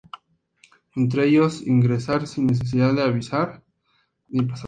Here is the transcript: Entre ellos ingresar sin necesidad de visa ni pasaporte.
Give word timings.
Entre 0.95 1.27
ellos 1.27 1.61
ingresar 1.61 2.25
sin 2.25 2.47
necesidad 2.47 2.91
de 2.95 3.11
visa 3.11 3.61
ni 4.29 4.39
pasaporte. 4.41 4.59